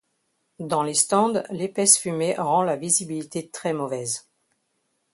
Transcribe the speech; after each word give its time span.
Dans 0.57 0.81
les 0.81 0.95
stands, 0.95 1.43
l'épaisse 1.51 1.99
fumée 1.99 2.33
rend 2.33 2.63
la 2.63 2.75
visibilité 2.75 3.49
très 3.51 3.71
mauvaise. 3.71 4.27